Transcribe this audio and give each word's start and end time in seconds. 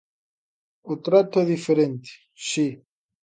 O 0.91 0.97
trato 1.05 1.35
é 1.43 1.45
diferente, 1.55 2.11
si. 2.47 2.67